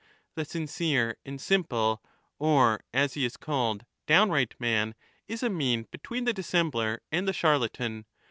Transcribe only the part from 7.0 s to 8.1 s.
and the charlatan.